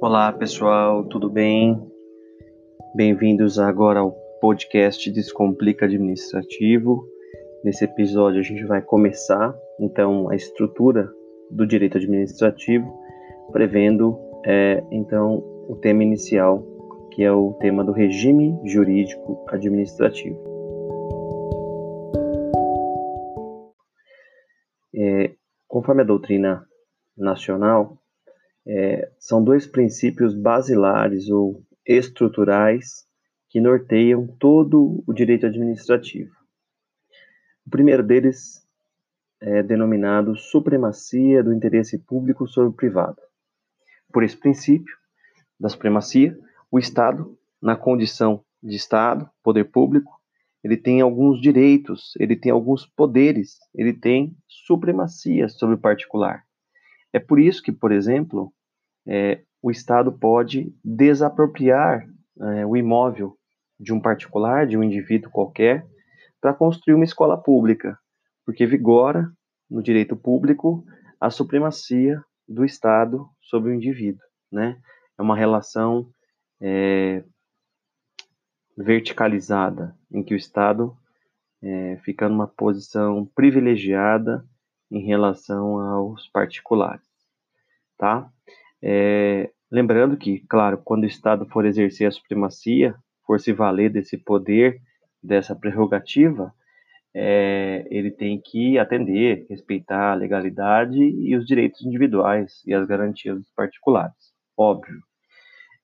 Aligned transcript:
Olá 0.00 0.32
pessoal, 0.32 1.02
tudo 1.08 1.28
bem? 1.28 1.76
Bem-vindos 2.94 3.58
agora 3.58 3.98
ao 3.98 4.12
podcast 4.40 5.10
Descomplica 5.10 5.86
Administrativo. 5.86 7.04
Nesse 7.64 7.84
episódio 7.84 8.38
a 8.38 8.42
gente 8.44 8.64
vai 8.64 8.80
começar 8.80 9.52
então 9.80 10.30
a 10.30 10.36
estrutura 10.36 11.12
do 11.50 11.66
direito 11.66 11.98
administrativo, 11.98 12.96
prevendo 13.50 14.16
é, 14.46 14.84
então 14.92 15.38
o 15.68 15.74
tema 15.74 16.04
inicial, 16.04 16.64
que 17.10 17.24
é 17.24 17.32
o 17.32 17.54
tema 17.54 17.82
do 17.82 17.90
regime 17.90 18.56
jurídico 18.66 19.44
administrativo. 19.48 20.38
É, 24.94 25.32
conforme 25.66 26.02
a 26.02 26.06
doutrina 26.06 26.64
nacional, 27.16 27.98
é, 28.68 29.10
são 29.18 29.42
dois 29.42 29.66
princípios 29.66 30.34
basilares 30.34 31.30
ou 31.30 31.64
estruturais 31.86 33.06
que 33.48 33.62
norteiam 33.62 34.26
todo 34.26 35.02
o 35.06 35.12
direito 35.14 35.46
administrativo. 35.46 36.34
O 37.66 37.70
primeiro 37.70 38.02
deles 38.02 38.62
é 39.40 39.62
denominado 39.62 40.36
supremacia 40.36 41.42
do 41.42 41.52
interesse 41.52 41.96
público 41.96 42.46
sobre 42.46 42.68
o 42.68 42.72
privado. 42.74 43.16
Por 44.12 44.22
esse 44.22 44.36
princípio 44.36 44.94
da 45.58 45.70
supremacia, 45.70 46.38
o 46.70 46.78
Estado, 46.78 47.38
na 47.60 47.74
condição 47.74 48.44
de 48.62 48.76
Estado, 48.76 49.30
poder 49.42 49.64
público, 49.64 50.12
ele 50.62 50.76
tem 50.76 51.00
alguns 51.00 51.40
direitos, 51.40 52.14
ele 52.18 52.36
tem 52.36 52.52
alguns 52.52 52.84
poderes, 52.84 53.58
ele 53.74 53.94
tem 53.94 54.36
supremacia 54.46 55.48
sobre 55.48 55.76
o 55.76 55.78
particular. 55.78 56.44
É 57.12 57.18
por 57.18 57.38
isso 57.38 57.62
que, 57.62 57.72
por 57.72 57.92
exemplo, 57.92 58.52
é, 59.08 59.42
o 59.62 59.70
Estado 59.70 60.12
pode 60.12 60.72
desapropriar 60.84 62.06
é, 62.40 62.66
o 62.66 62.76
imóvel 62.76 63.36
de 63.80 63.92
um 63.92 64.00
particular, 64.00 64.66
de 64.66 64.76
um 64.76 64.82
indivíduo 64.82 65.30
qualquer, 65.30 65.86
para 66.40 66.52
construir 66.52 66.94
uma 66.94 67.04
escola 67.04 67.40
pública, 67.40 67.98
porque 68.44 68.66
vigora 68.66 69.32
no 69.70 69.82
direito 69.82 70.14
público 70.14 70.84
a 71.20 71.30
supremacia 71.30 72.22
do 72.46 72.64
Estado 72.64 73.28
sobre 73.40 73.70
o 73.70 73.74
indivíduo, 73.74 74.22
né? 74.50 74.80
É 75.18 75.22
uma 75.22 75.36
relação 75.36 76.08
é, 76.60 77.24
verticalizada, 78.76 79.96
em 80.10 80.22
que 80.22 80.34
o 80.34 80.36
Estado 80.36 80.96
é, 81.60 81.96
fica 82.04 82.28
numa 82.28 82.46
posição 82.46 83.26
privilegiada 83.34 84.46
em 84.90 85.04
relação 85.04 85.78
aos 85.78 86.28
particulares, 86.28 87.06
tá? 87.98 88.32
É, 88.82 89.50
lembrando 89.70 90.16
que, 90.16 90.40
claro, 90.48 90.78
quando 90.84 91.04
o 91.04 91.06
Estado 91.06 91.46
for 91.46 91.66
exercer 91.66 92.06
a 92.06 92.10
supremacia, 92.10 92.94
for 93.26 93.40
se 93.40 93.52
valer 93.52 93.90
desse 93.90 94.16
poder, 94.16 94.80
dessa 95.22 95.54
prerrogativa, 95.54 96.52
é, 97.14 97.86
ele 97.90 98.10
tem 98.10 98.40
que 98.40 98.78
atender, 98.78 99.46
respeitar 99.48 100.12
a 100.12 100.14
legalidade 100.14 100.98
e 100.98 101.34
os 101.36 101.44
direitos 101.46 101.82
individuais 101.82 102.62
e 102.66 102.74
as 102.74 102.86
garantias 102.86 103.36
dos 103.38 103.50
particulares, 103.52 104.32
óbvio. 104.56 105.02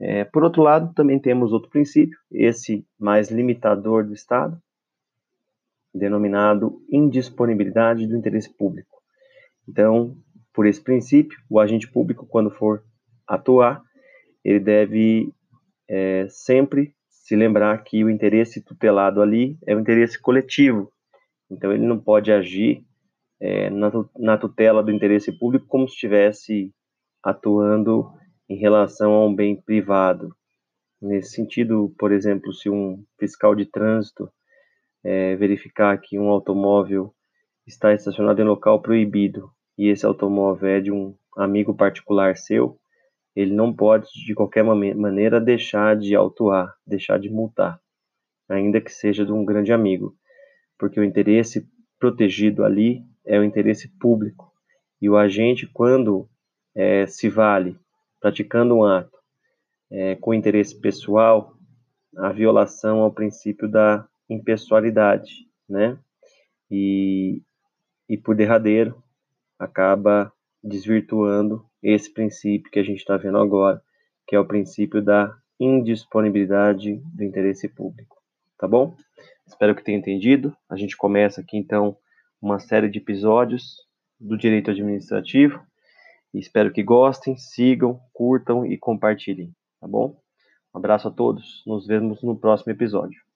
É, 0.00 0.24
por 0.24 0.42
outro 0.42 0.62
lado, 0.62 0.94
também 0.94 1.18
temos 1.18 1.52
outro 1.52 1.70
princípio, 1.70 2.18
esse 2.32 2.86
mais 2.98 3.30
limitador 3.30 4.04
do 4.04 4.14
Estado, 4.14 4.60
denominado 5.94 6.82
indisponibilidade 6.90 8.06
do 8.06 8.16
interesse 8.16 8.48
público. 8.56 9.02
Então, 9.68 10.16
por 10.52 10.66
esse 10.66 10.82
princípio, 10.82 11.38
o 11.48 11.60
agente 11.60 11.90
público, 11.90 12.26
quando 12.26 12.50
for 12.50 12.82
atuar, 13.26 13.82
ele 14.44 14.58
deve 14.58 15.32
é, 15.88 16.26
sempre 16.28 16.94
se 17.08 17.36
lembrar 17.36 17.82
que 17.84 18.04
o 18.04 18.10
interesse 18.10 18.62
tutelado 18.62 19.22
ali 19.22 19.56
é 19.66 19.74
o 19.74 19.80
interesse 19.80 20.20
coletivo. 20.20 20.92
Então, 21.50 21.72
ele 21.72 21.86
não 21.86 21.98
pode 21.98 22.32
agir 22.32 22.84
é, 23.40 23.70
na, 23.70 23.90
na 24.18 24.36
tutela 24.36 24.82
do 24.82 24.90
interesse 24.90 25.32
público 25.32 25.66
como 25.66 25.88
se 25.88 25.94
estivesse 25.94 26.72
atuando 27.22 28.12
em 28.48 28.56
relação 28.56 29.12
a 29.12 29.26
um 29.26 29.34
bem 29.34 29.60
privado. 29.60 30.34
Nesse 31.00 31.32
sentido, 31.32 31.94
por 31.98 32.12
exemplo, 32.12 32.52
se 32.52 32.68
um 32.68 33.04
fiscal 33.18 33.54
de 33.54 33.64
trânsito 33.64 34.28
é, 35.04 35.36
verificar 35.36 35.98
que 35.98 36.18
um 36.18 36.28
automóvel 36.28 37.14
está 37.66 37.94
estacionado 37.94 38.40
em 38.42 38.44
local 38.44 38.82
proibido 38.82 39.50
e 39.76 39.88
esse 39.88 40.04
automóvel 40.04 40.68
é 40.68 40.80
de 40.80 40.90
um 40.90 41.14
amigo 41.36 41.74
particular 41.74 42.36
seu, 42.36 42.78
ele 43.34 43.54
não 43.54 43.72
pode 43.72 44.08
de 44.26 44.34
qualquer 44.34 44.64
maneira 44.64 45.40
deixar 45.40 45.96
de 45.96 46.14
autuar, 46.14 46.74
deixar 46.86 47.18
de 47.18 47.30
multar, 47.30 47.80
ainda 48.48 48.80
que 48.80 48.92
seja 48.92 49.24
de 49.24 49.32
um 49.32 49.44
grande 49.44 49.72
amigo, 49.72 50.16
porque 50.78 50.98
o 50.98 51.04
interesse 51.04 51.68
protegido 51.98 52.64
ali 52.64 53.04
é 53.24 53.38
o 53.38 53.44
interesse 53.44 53.88
público 53.98 54.52
e 55.00 55.08
o 55.08 55.16
agente 55.16 55.66
quando 55.66 56.28
é, 56.74 57.06
se 57.06 57.28
vale 57.28 57.78
praticando 58.20 58.74
um 58.74 58.84
ato 58.84 59.18
é, 59.90 60.14
com 60.16 60.34
interesse 60.34 60.78
pessoal, 60.78 61.54
a 62.16 62.30
violação 62.32 63.00
ao 63.00 63.12
princípio 63.12 63.68
da 63.68 64.06
impessoalidade, 64.28 65.48
né? 65.68 65.98
E, 66.70 67.42
e 68.08 68.16
por 68.16 68.36
derradeiro, 68.36 69.02
acaba 69.60 70.32
desvirtuando 70.64 71.64
esse 71.82 72.12
princípio 72.12 72.70
que 72.70 72.78
a 72.78 72.82
gente 72.82 72.98
está 72.98 73.16
vendo 73.16 73.38
agora, 73.38 73.80
que 74.26 74.34
é 74.34 74.40
o 74.40 74.46
princípio 74.46 75.02
da 75.02 75.36
indisponibilidade 75.58 76.96
do 77.14 77.22
interesse 77.22 77.68
público. 77.68 78.16
Tá 78.58 78.66
bom? 78.66 78.96
Espero 79.46 79.74
que 79.74 79.84
tenha 79.84 79.98
entendido. 79.98 80.56
A 80.68 80.76
gente 80.76 80.96
começa 80.96 81.40
aqui 81.40 81.56
então 81.56 81.96
uma 82.40 82.58
série 82.58 82.88
de 82.88 82.98
episódios 82.98 83.76
do 84.18 84.36
direito 84.36 84.70
administrativo. 84.70 85.60
espero 86.32 86.72
que 86.72 86.82
gostem, 86.82 87.36
sigam, 87.36 88.00
curtam 88.12 88.64
e 88.64 88.78
compartilhem, 88.78 89.52
tá 89.80 89.86
bom? 89.86 90.20
Um 90.74 90.78
abraço 90.78 91.08
a 91.08 91.10
todos. 91.10 91.62
Nos 91.66 91.86
vemos 91.86 92.22
no 92.22 92.38
próximo 92.38 92.72
episódio. 92.72 93.29